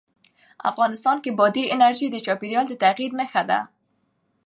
افغانستان 0.69 1.17
کې 1.23 1.31
بادي 1.39 1.63
انرژي 1.73 2.07
د 2.11 2.17
چاپېریال 2.25 2.65
د 2.69 2.73
تغیر 2.83 3.11
نښه 3.19 3.43
ده. 3.49 3.59